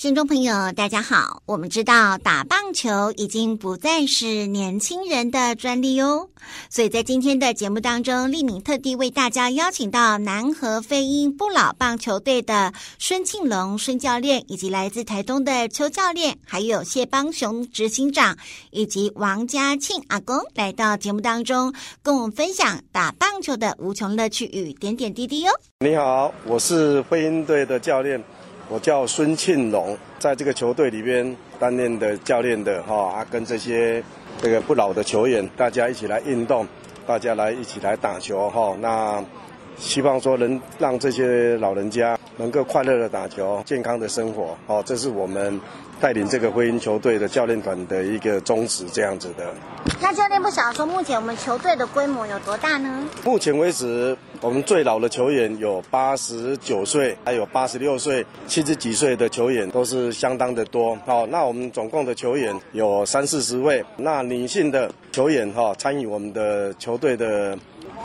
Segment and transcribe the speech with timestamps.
[0.00, 1.42] 听众朋友，大家好。
[1.44, 6.26] 我们知道打棒球已经不再是年轻人的专利哦，
[6.70, 18.34] 所以在今天的节目当中，立敏特地为大家邀请到南和飞鹰不老棒球队的孙庆龙孙教练，以及来自台东的邱教练，还有谢邦雄执行长
[18.70, 25.52] 以及王家庆阿公来到节目当中，跟我们分享打棒球的无穷乐趣与点点滴滴哟。
[25.80, 28.18] 你好，我是飞鹰队的教练。
[28.70, 34.00] 我叫孙庆龙，在这个球队里边担任的教练的哈，啊，跟这些
[34.40, 36.64] 这个不老的球员，大家一起来运动，
[37.04, 38.76] 大家来一起来打球哈。
[38.80, 39.20] 那
[39.76, 45.60] 希望说能让这些老人家能够快乐的打球，健康的生活，哦，这是我们。
[46.00, 49.52] 带领这个飞鹰球队的教练团的一个宗旨，这样子的。
[50.00, 53.06] 那教练不晓得说，目前我们球队的规模有多大呢？
[53.22, 60.96] 目前为止，我们最老的球员有八十九岁，还有八十六岁、七十几岁的球员都是相当的多。
[61.04, 63.84] 好，那我们总共的球员有三四十位。
[63.98, 67.58] 那女性的球员哈，参与我们的球队的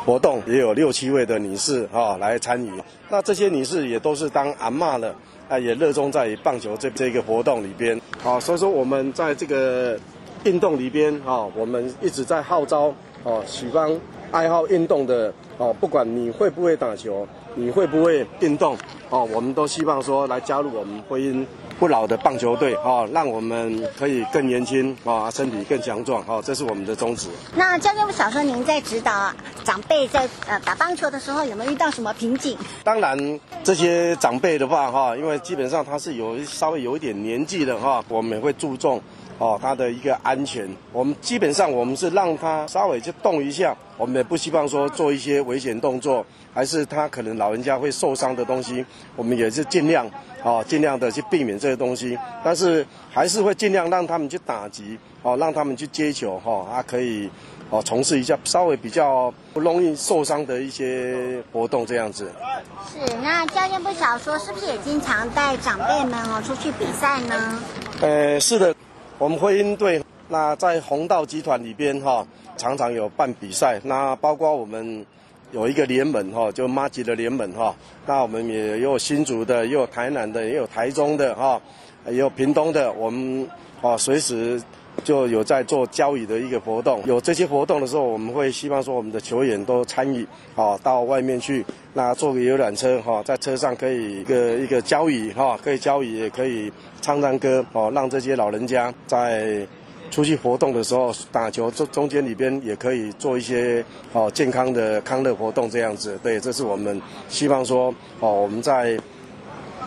[0.05, 2.69] 活动也有六七位的女士哈来参与。
[3.09, 5.15] 那这些女士也都是当阿嬷了。
[5.47, 9.95] 啊，也热衷在棒球这这个活动里边，好，所以说我们在这个
[10.43, 12.91] 运动里边，啊，我们一直在号召，
[13.23, 13.87] 哦，喜欢
[14.31, 18.77] 爱好运动的，哦，不管你会不会打球，你会不会运动，
[19.09, 21.45] 哦，我们都希望说来加入我们婚姻
[21.79, 27.29] 不老的棒球队哦，让我们可以更年轻啊，身体更强壮哦，这是我们的宗旨。
[27.55, 29.31] 那教练，我想说，您在指导
[29.63, 32.57] 长辈在呃打棒球的时候，有没有遇到什么瓶颈？
[32.83, 39.01] 当然，这些长辈的话哈，因为基本上他是有稍微有一点年纪的哈，我们会注重
[39.37, 40.67] 哦他的一个安全。
[40.91, 50.09] 我们基本上我们是让他稍微去动一下，我们也不希望说做一些危险动作，还是他可能老人家会受伤的东西，我们也是尽量。
[50.43, 57.27] 哦，尽量的去避免这些东西，但是还是会尽量让他们去打击，哦，让他们去接球，哈、哦，啊，可以，
[57.71, 62.31] 哦，从事一下稍微比较不容易受伤的一些活动，这样子。
[62.93, 67.59] 是，那教练不想说，是不是也经常带长辈们哦出去比赛呢？
[68.01, 68.74] 呃，是的，
[69.17, 72.25] 我们会应对那在弘道集团里边哈、
[72.57, 75.05] 常常有办比赛，那包括我们。
[75.51, 77.73] 有一个联盟哈，就妈吉的联盟哈，
[78.05, 81.61] 那我们也有新竹的，也有台南的，也有台中的哈，
[82.09, 83.47] 也有屏东的，我们
[83.81, 84.61] 啊随时
[85.03, 87.01] 就有在做交谊的一个活动。
[87.05, 90.25] 有这些活动的时候，我们会希望说我们的球员都参与
[90.55, 99.65] 啊，到外面去，那坐个游览车哈，在车上可以一个一个交谊哈，可以交谊，也可以唱唱歌哦，让这些老人家在。
[100.11, 108.97] 出去活动的时候，打球中中间里边也可以做一些哦健康的康乐活动这样子，对，这是我们希望说哦我们在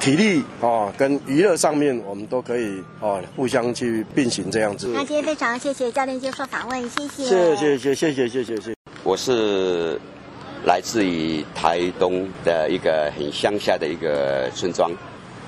[0.08, 4.88] 体力哦跟娱乐上面我们都可以哦互相去并行这样子。
[4.94, 7.24] 那今天非常谢谢教练接受访问，谢谢。
[7.26, 8.74] 谢谢谢谢谢谢谢谢谢。
[9.04, 10.00] 我是
[10.64, 14.90] 来自于台东的一个很乡下的一个村庄，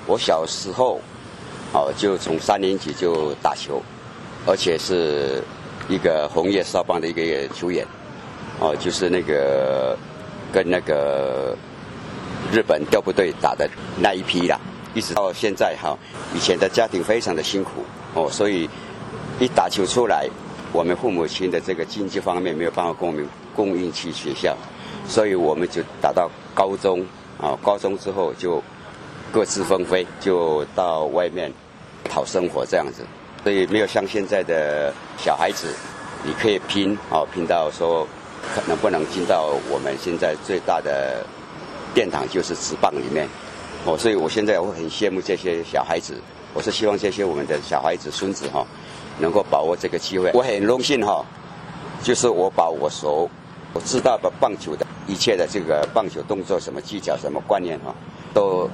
[0.06, 1.00] 我小时候
[1.72, 3.82] 哦就从三年级就打球。
[4.46, 5.42] 而且是
[5.88, 7.86] 一个红叶少棒的一个球员，
[8.58, 9.96] 哦，就是那个
[10.52, 11.56] 跟那个
[12.52, 13.68] 日本调部队打的
[14.00, 14.58] 那一批啦，
[14.94, 15.96] 一直到现在哈。
[16.34, 17.84] 以前的家庭非常的辛苦
[18.14, 18.68] 哦，所以
[19.38, 20.28] 一打球出来，
[20.72, 24.56] 我们父母亲的这个经济方面没有办法供我们供应去学校，
[25.06, 27.04] 所以我们就打到高中
[27.40, 28.62] 啊，高中之后就
[29.32, 31.52] 各自纷飞，就到外面
[32.04, 33.04] 讨生活这样子。
[33.42, 35.68] 所以没有像现在的小孩子，
[36.24, 38.06] 你可以拼哦，拼到说
[38.66, 41.24] 能不能进到我们现在最大的
[41.94, 43.28] 殿堂，就是职棒里面
[43.84, 43.96] 哦。
[43.98, 46.14] 所以我现在我很羡慕这些小孩子，
[46.54, 48.66] 我是希望这些我们的小孩子孙子哈，
[49.18, 50.30] 能够把握这个机会。
[50.34, 51.24] 我很荣幸哈，
[52.02, 53.28] 就是我把我所
[53.72, 57.94] 我知道的棒球的一切的这个棒球动作、什么技巧、什么观念哈，
[58.32, 58.68] 都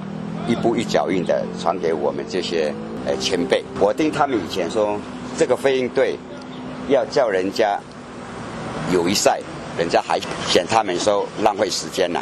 [0.47, 2.73] 一步一脚印的传给我们这些。
[3.05, 4.99] 呃，前辈，我听他们以前说，
[5.37, 6.17] 这个飞鹰队
[6.89, 7.79] 要叫人家
[8.91, 9.39] 友谊赛，
[9.77, 12.21] 人家还嫌他们说浪费时间了，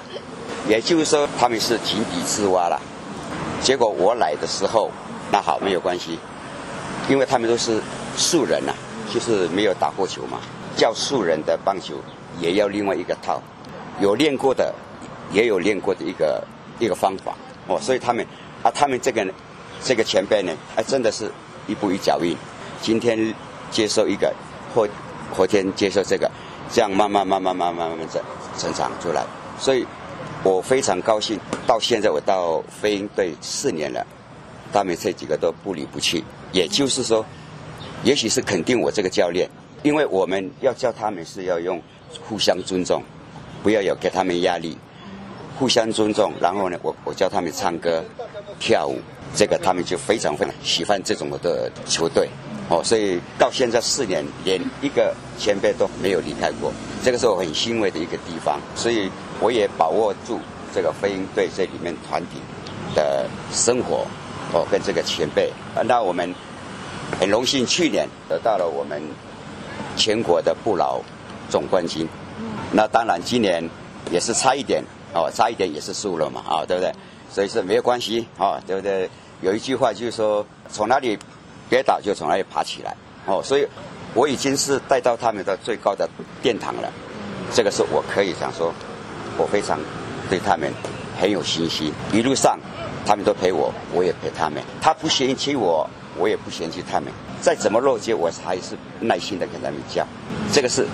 [0.67, 2.79] 也就是说他们是井底之蛙了。
[3.61, 4.91] 结果我来的时候，
[5.31, 6.19] 那好，没有关系，
[7.09, 7.81] 因为他们都是
[8.15, 8.73] 素人呐，
[9.13, 10.39] 就是没有打过球嘛，
[10.75, 11.95] 叫素人的棒球
[12.39, 13.41] 也要另外一个套，
[13.99, 14.73] 有练过的，
[15.31, 16.43] 也有练过的一个
[16.79, 17.33] 一个方法
[17.67, 18.25] 哦，所以他们
[18.63, 19.25] 啊，他们这个。
[19.83, 21.29] 这个前辈呢，哎，真的是
[21.67, 22.35] 一步一脚印，
[22.81, 23.31] 今天
[23.69, 24.33] 接受一个，
[24.73, 24.87] 后
[25.31, 26.31] 后天接受这个，
[26.71, 28.19] 这样慢慢慢慢慢慢慢慢成
[28.57, 29.23] 成长出来。
[29.59, 29.85] 所以，
[30.45, 31.39] 我非常高兴。
[31.65, 34.05] 到现在我到飞鹰队四年了，
[34.71, 36.23] 他们这几个都不离不弃。
[36.51, 37.25] 也就是说，
[38.03, 39.49] 也许是肯定我这个教练，
[39.81, 41.81] 因为我们要教他们是要用
[42.21, 43.01] 互相尊重，
[43.63, 44.77] 不要有给他们压力。
[45.57, 48.03] 互相尊重，然后呢，我我教他们唱歌、
[48.59, 48.99] 跳舞，
[49.33, 52.29] 这个他们就非常非常喜欢这种的球队，
[52.69, 58.59] 哦，所以到现在四年，连一个前辈都没有离开过，这个是我很欣慰的一个地方。
[58.75, 59.09] 所以
[59.39, 60.39] 我也把握住
[60.73, 62.41] 这个飞鹰队这里面团体
[62.95, 64.05] 的生活，
[64.53, 65.51] 哦，跟这个前辈，
[65.85, 66.33] 那我们
[67.19, 69.01] 很荣幸去年得到了我们
[69.95, 71.01] 全国的不老
[71.49, 72.07] 总冠军，
[72.71, 73.69] 那当然今年
[74.11, 74.83] 也是差一点。
[75.17, 76.93] 哦，差一点也是输了嘛，啊、哦，对不对？
[77.31, 79.09] 所以说没有关系，啊、哦，对不对？
[79.39, 81.17] 有一句话就是说，从哪里
[81.69, 82.93] 跌倒就从哪里爬起来，
[83.25, 83.65] 哦，所以
[84.13, 86.05] 我已经是带到他们的最高的
[86.41, 86.91] 殿堂了，
[87.53, 88.73] 这个是我可以讲说，
[89.37, 89.79] 我非常
[90.29, 90.71] 对他们
[91.19, 91.91] 很有信心。
[92.11, 92.57] 一路上
[93.05, 97.11] 他们都陪我，我也陪他们，他不嫌弃我，我也不嫌弃他们。
[97.41, 100.07] 再怎么落街，我还是耐心的跟他们讲，
[100.51, 100.85] 这个是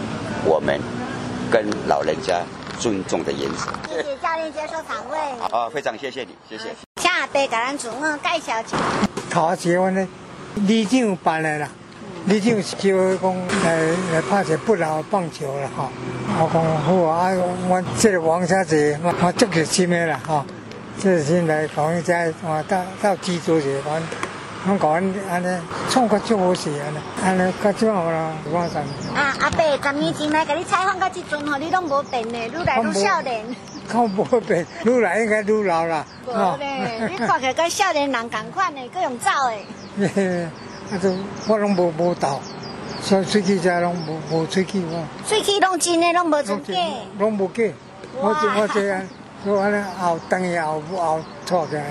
[0.46, 0.80] 我们
[1.52, 2.42] 跟老人家。
[2.80, 3.72] 尊重的原则。
[3.88, 5.20] 谢谢教练接受访问。
[5.52, 6.74] 好，非常谢谢你，谢谢。
[7.00, 8.78] 下辈给咱主任介绍一下。
[9.30, 10.08] 头一个呢，
[10.56, 11.70] 李静办的啦，
[12.26, 13.82] 李静叫我讲来
[14.14, 15.90] 来拍些不老棒球了哈。
[16.40, 17.32] 我讲好啊，
[17.68, 20.46] 我这个王小姐，我足热心的啦哈，
[21.04, 24.02] 热心来讲在我到到基础去讲。
[24.68, 24.92] 我讲
[25.28, 25.48] 安尼，
[25.90, 28.84] 创作就好事安尼，安尼较少啦，我讲。
[29.16, 33.44] 啊，阿伯，十年前来给你采访到即阵吼，你拢无变呢，愈来愈少年。
[33.94, 36.06] 我无变，愈来应该愈老啦。
[36.28, 39.32] 无咧，你看起来跟少年人同款的，各用走
[39.98, 40.48] 的。
[40.92, 41.16] 啊，都
[41.48, 42.40] 我拢无无倒，
[43.02, 45.04] 所以喙齿遮拢无无喙齿我。
[45.26, 46.74] 喙齿拢真诶，拢无真假。
[47.18, 47.64] 拢无假。
[48.20, 49.02] 我这我这样，
[49.46, 51.82] 我安尼后等下后后错的。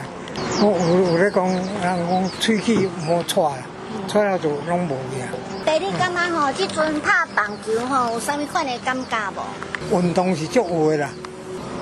[0.62, 3.56] 我有有咧讲，人讲喙齿无错啦，
[4.06, 5.28] 错了就拢无去啊。
[5.64, 9.18] 爸，你感觉吼，即阵拍棒球吼，有啥物款诶感觉
[9.90, 9.98] 无？
[9.98, 11.08] 运动是足有诶啦。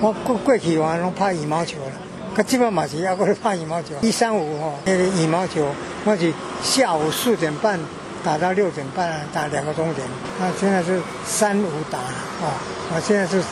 [0.01, 1.93] 我过过去话拢拍羽毛球啦，
[2.39, 3.89] 可基本嘛是还搁咧拍羽毛球。
[4.01, 5.67] 一三五吼，那个羽毛球，
[6.05, 6.33] 我是
[6.63, 7.77] 下午四点半
[8.23, 10.07] 打到六点半，打两个钟点。
[10.39, 12.55] 那现在是三五打啊，
[12.95, 13.43] 我现在是。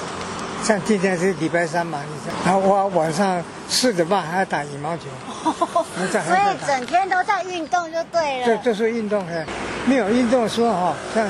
[0.62, 1.98] 像今天是礼拜三嘛，
[2.44, 5.02] 然后我晚上四点半还要打羽毛球，
[5.42, 8.46] 所以整天都在运动就对了。
[8.46, 9.44] 对，就是运动嘿，
[9.84, 11.28] 没有运动的时候哈，像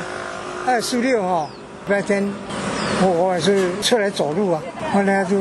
[0.67, 1.49] 二十六哈，
[1.89, 2.33] 白天
[3.03, 4.63] 我我也是出来走路啊，
[4.93, 5.37] 后来就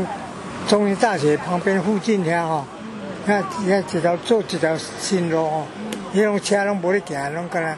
[0.68, 2.66] 中医大学旁边附近遐哈，
[3.26, 5.68] 那那一条做一条新路吼，
[6.14, 7.78] 迄种车拢无咧行，拢个来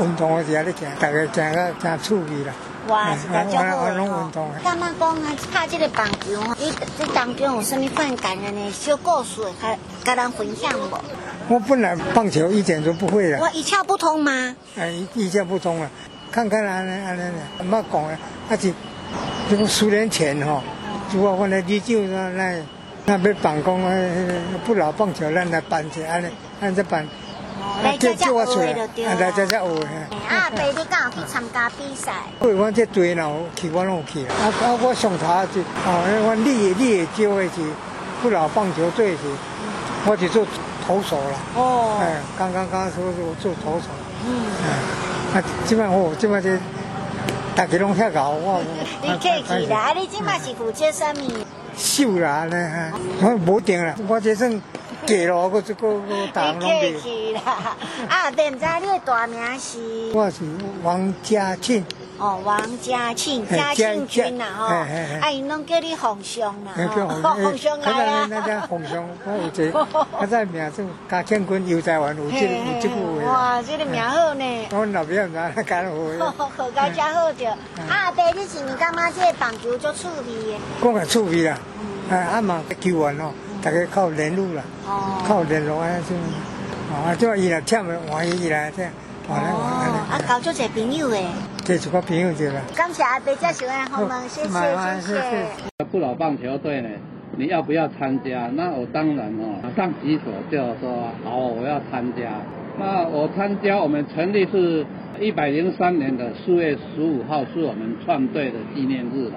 [0.00, 2.52] 运动的时候咧行，大概行个真趣味啦。
[2.88, 4.60] 哇，是个足好的。
[4.62, 5.32] 干嘛讲啊？
[5.52, 10.98] 拍这个棒球哦，你这当中有啥物款感人的小故事，还跟人分享无？
[11.48, 13.38] 我本来棒球一点都不会的。
[13.40, 14.54] 我一窍不通吗？
[14.78, 15.90] 哎，一一窍不通啊！
[16.30, 17.10] 看看啊，啊，
[17.58, 18.16] 啊，妈讲啊，
[18.48, 18.72] 而且
[19.50, 20.62] 这个十年前哈，
[21.12, 22.62] 如果我来你就那那
[23.06, 23.92] 那边办公啊，
[24.64, 26.22] 不老棒球咱来办起来，
[26.60, 27.06] 按这办。
[27.82, 29.14] 来这这学的就对了。
[29.16, 29.86] 来这这学的。
[30.28, 32.12] 啊，爸，你刚好去参加比赛？
[32.38, 34.32] 对，我这队呢，去我拢去了。
[34.34, 37.60] 啊啊，我上台就，哦，我立立就会是
[38.22, 39.18] 不老棒球队是，
[40.06, 40.46] 我去做
[40.86, 41.38] 投手了。
[41.56, 41.98] 哦。
[42.00, 43.86] 哎，刚刚刚说是我做投手。
[44.24, 44.30] 嗯。
[45.34, 46.58] 啊，基本上我基本上
[47.54, 48.62] 大家拢遐搞我。
[49.02, 51.16] 你客气啦，啊，你今嘛是负责啥物？
[51.76, 52.92] 秀啦，呢，
[53.22, 54.60] 我无定啦，我这算。
[55.06, 57.40] 嫁咯我这个我打拢的。
[58.06, 60.10] 啊，对，唔知你的大名是？
[60.12, 60.38] 我是
[60.82, 61.84] 王家庆。
[62.20, 64.66] 哦，王家庆，家庆君呐，吼。
[65.22, 66.72] 哎，因拢叫你皇兄啦。
[67.42, 68.26] 皇兄来啊。
[68.28, 69.72] 那叫凤翔，我有 这，
[70.20, 73.32] 他在名字家庆君，又在玩有这有这个话。
[73.32, 74.68] 哇，这个名好呢。
[74.72, 75.92] 我老表唔知那干好。
[76.36, 77.48] 好，好，家家好着。
[77.88, 80.58] 啊，爸，你是唔感觉这个棒球足趣味的？
[80.82, 81.58] 讲个趣味啦，
[82.10, 83.32] 哎，阿妈球员哦。
[83.62, 86.14] 大家靠联络啦，哦、靠联络啊，就
[86.94, 88.90] 啊，就伊来听的，我伊来这样，
[89.28, 89.94] 完了完了。
[90.10, 91.26] 啊，交足些朋友诶，
[91.70, 92.60] 这是个朋友对了。
[92.74, 94.22] 感谢阿伯介绍的好吗？
[94.26, 95.84] 谢谢谢谢。
[95.88, 96.88] 不老棒球队呢，
[97.36, 98.50] 你要不要参加？
[98.56, 102.32] 那我当然哦，马上举手就说好，我要参加。
[102.76, 104.84] 那我参加，我们成立是
[105.20, 109.34] 一百零三年的四月十五号，是我们创队的纪念日了。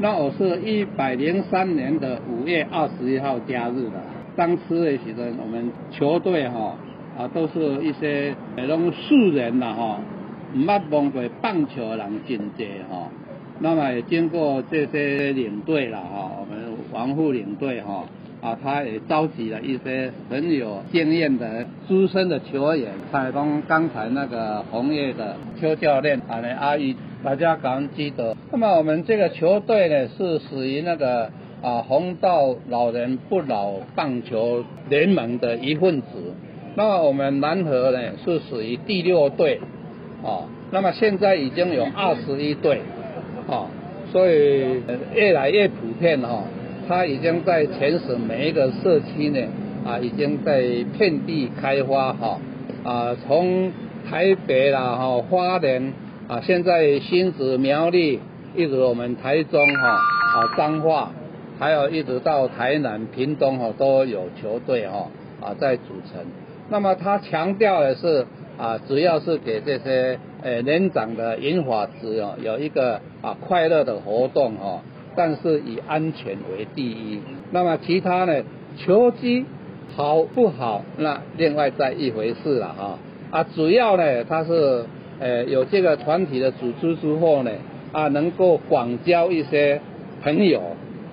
[0.00, 4.02] 那我是一百零三年的五月二十一号加入的，
[4.34, 6.74] 当时的时阵，我们球队哈
[7.16, 10.00] 啊都是一些那种素人呐哈，
[10.54, 13.08] 唔捌摸过棒球人真济哈。
[13.60, 18.04] 那么也经过这些领队了哈，我们王副领队哈
[18.40, 28.36] 啊，他也召集了一些很有经验的资深的球员，采访刚才那个红叶的邱教练啊，那阿姨，大家感恩记得。
[28.52, 31.24] 那么我们这个球队呢，是属于那个
[31.60, 36.06] 啊红道老人不老棒球联盟的一份子。
[36.76, 39.60] 那么我们南河呢，是属于第六队
[40.22, 40.44] 哦。
[40.70, 42.80] 那么现在已经有二十一队。
[43.50, 43.66] 哦，
[44.12, 44.82] 所以
[45.14, 46.44] 越来越普遍哈，
[46.86, 49.40] 它已经在全省每一个社区呢，
[49.86, 50.60] 啊，已经在
[50.98, 52.38] 遍地开花哈，
[52.84, 53.72] 啊，从
[54.06, 55.94] 台北啦哈，花莲
[56.28, 58.20] 啊，现在新竹苗栗，
[58.54, 61.10] 一直我们台中哈，啊彰化，
[61.58, 65.08] 还有一直到台南屏东哈，都有球队哈，
[65.40, 66.20] 啊在组成。
[66.68, 68.26] 那么他强调的是
[68.58, 70.18] 啊，主要是给这些。
[70.40, 74.78] 呃，年长的银发子哦，有一个啊快乐的活动哦，
[75.16, 77.20] 但是以安全为第一。
[77.50, 78.44] 那么其他呢，
[78.76, 79.44] 球技
[79.96, 82.98] 好不好，那另外再一回事了哈。
[83.32, 84.84] 啊，主要呢，它是
[85.18, 87.50] 呃有这个团体的组织之后呢，
[87.90, 89.80] 啊能够广交一些
[90.22, 90.62] 朋友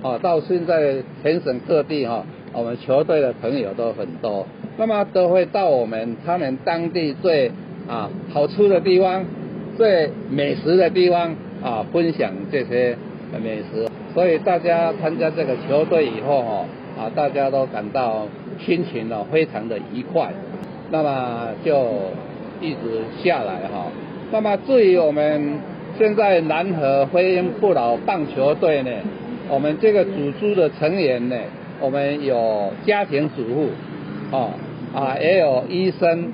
[0.03, 2.23] 啊，到现在全省各地哈，
[2.53, 4.45] 我们球队的朋友都很多，
[4.77, 7.51] 那么都会到我们他们当地最。
[7.87, 9.23] 啊，好吃的地方，
[9.77, 12.97] 最美食的地方啊，分享这些
[13.43, 16.65] 美食，所以大家参加这个球队以后哈，
[16.97, 18.25] 啊，大家都感到
[18.59, 20.33] 心情呢非常的愉快，
[20.89, 21.91] 那么就
[22.59, 23.85] 一直下来哈。
[24.31, 25.59] 那么至于我们
[25.99, 28.89] 现在南和飞鹰不老棒球队呢，
[29.47, 31.35] 我们这个组织的成员呢，
[31.79, 34.49] 我们有家庭主妇，啊
[34.95, 36.31] 啊，也有医生。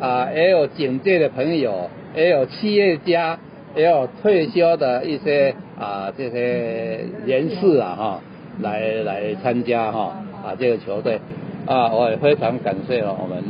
[0.00, 3.38] 啊，也有警界的朋友，也有企业家，
[3.74, 8.20] 也有退休的一些啊这些人士啊哈，
[8.60, 10.12] 来来参加哈
[10.44, 11.20] 啊这个球队
[11.64, 13.42] 啊，我也非常感谢了我们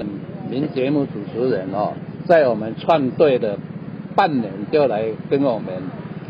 [0.49, 1.94] 名节目主持人哦，
[2.26, 3.59] 在我们创队的
[4.14, 5.75] 半年就来跟我们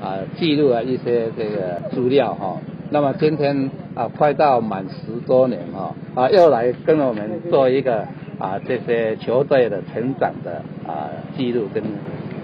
[0.00, 2.56] 啊记录了一些这个资料哈，
[2.90, 8.06] 那么今天啊快到满十周年哈啊又来跟我们做一个。
[8.44, 11.82] 啊，这些球队的成长的啊记录跟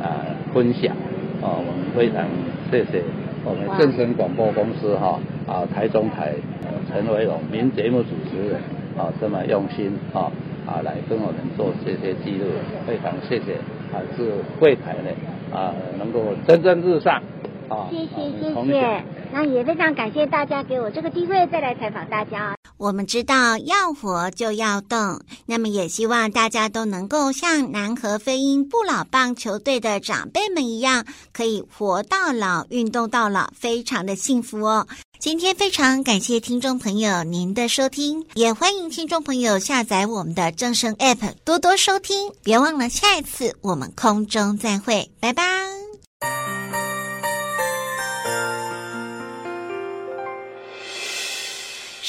[0.01, 0.97] 啊分享，
[1.43, 2.25] 啊，我们非常
[2.71, 3.03] 谢谢
[3.45, 6.33] 我们正声广播公司哈啊台中台
[6.89, 8.55] 陈维荣名节目主持人
[8.97, 10.33] 啊这么用心啊
[10.67, 12.47] 啊来跟我们做这些记录，
[12.87, 13.57] 非常谢谢
[13.93, 15.11] 啊是柜台呢
[15.53, 17.23] 啊能够蒸蒸日上
[17.69, 19.03] 啊，谢谢谢谢，
[19.35, 22.60] 那也非常感谢大家给我这个机会再来采访大家。
[22.81, 34.87] 我们知道要活就要动，那么也希望大家都能够像南和飞鹰不老棒球队的长辈们一样，可以活到老，运动到老，非常的幸福哦。
[35.19, 42.33] 今天非常感谢听众朋友您的收听，也欢迎听众朋友下载我们的正声 App，多多收听。
[42.43, 45.60] 别忘了下一次我们空中再会，拜拜。